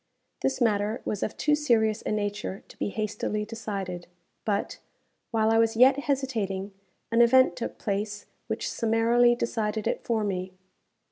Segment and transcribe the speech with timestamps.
[0.41, 4.07] This matter was of too serious a nature to be hastily decided;
[4.45, 4.79] but,
[5.29, 6.71] while I was yet hesitating,
[7.11, 10.53] an event took place which summarily decided it for me.